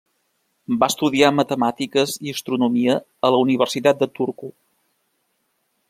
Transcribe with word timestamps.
Va 0.83 0.87
estudiar 0.91 1.29
matemàtiques 1.41 2.15
i 2.29 2.33
astronomia 2.37 2.97
a 3.29 3.31
la 3.37 3.43
Universitat 3.45 4.01
de 4.01 4.09
Turku. 4.19 4.51